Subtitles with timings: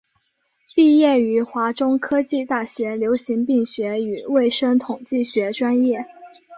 [0.75, 6.07] 毕业于华中科技大学流行病学与卫生统计学专业。